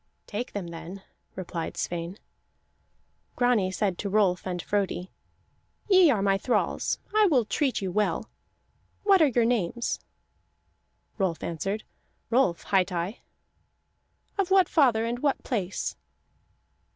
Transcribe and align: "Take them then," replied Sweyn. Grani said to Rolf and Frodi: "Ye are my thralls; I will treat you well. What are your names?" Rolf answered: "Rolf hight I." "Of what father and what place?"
"Take 0.25 0.53
them 0.53 0.69
then," 0.69 1.03
replied 1.35 1.77
Sweyn. 1.77 2.17
Grani 3.35 3.69
said 3.69 3.99
to 3.99 4.09
Rolf 4.09 4.47
and 4.47 4.59
Frodi: 4.59 5.11
"Ye 5.87 6.09
are 6.09 6.23
my 6.23 6.39
thralls; 6.39 6.97
I 7.15 7.27
will 7.27 7.45
treat 7.45 7.83
you 7.83 7.91
well. 7.91 8.27
What 9.03 9.21
are 9.21 9.27
your 9.27 9.45
names?" 9.45 9.99
Rolf 11.19 11.43
answered: 11.43 11.83
"Rolf 12.31 12.63
hight 12.63 12.91
I." 12.91 13.19
"Of 14.39 14.49
what 14.49 14.67
father 14.67 15.05
and 15.05 15.19
what 15.19 15.43
place?" 15.43 15.95